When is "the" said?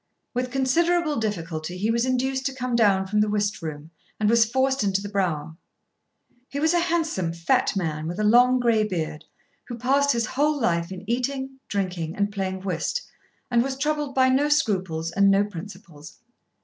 3.21-3.29, 4.99-5.09